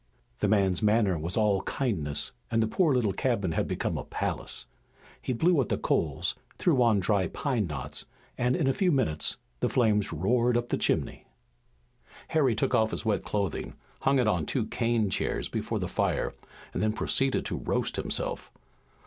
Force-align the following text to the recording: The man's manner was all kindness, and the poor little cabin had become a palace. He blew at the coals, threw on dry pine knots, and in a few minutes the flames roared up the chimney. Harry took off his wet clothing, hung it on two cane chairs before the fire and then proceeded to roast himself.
The 0.39 0.47
man's 0.47 0.81
manner 0.81 1.15
was 1.15 1.37
all 1.37 1.61
kindness, 1.61 2.31
and 2.49 2.63
the 2.63 2.67
poor 2.67 2.91
little 2.95 3.13
cabin 3.13 3.51
had 3.51 3.67
become 3.67 3.99
a 3.99 4.03
palace. 4.03 4.65
He 5.21 5.31
blew 5.31 5.61
at 5.61 5.69
the 5.69 5.77
coals, 5.77 6.33
threw 6.57 6.81
on 6.81 6.99
dry 6.99 7.27
pine 7.27 7.67
knots, 7.67 8.05
and 8.35 8.55
in 8.55 8.65
a 8.67 8.73
few 8.73 8.91
minutes 8.91 9.37
the 9.59 9.69
flames 9.69 10.11
roared 10.11 10.57
up 10.57 10.69
the 10.69 10.75
chimney. 10.77 11.27
Harry 12.29 12.55
took 12.55 12.73
off 12.73 12.89
his 12.89 13.05
wet 13.05 13.23
clothing, 13.23 13.75
hung 13.99 14.17
it 14.17 14.25
on 14.27 14.47
two 14.47 14.65
cane 14.65 15.11
chairs 15.11 15.49
before 15.49 15.77
the 15.77 15.87
fire 15.87 16.33
and 16.73 16.81
then 16.81 16.93
proceeded 16.93 17.45
to 17.45 17.57
roast 17.57 17.95
himself. 17.97 18.51